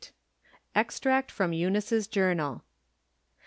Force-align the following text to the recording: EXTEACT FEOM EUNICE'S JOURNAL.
EXTEACT 0.73 1.29
FEOM 1.31 1.53
EUNICE'S 1.53 2.07
JOURNAL. 2.07 2.63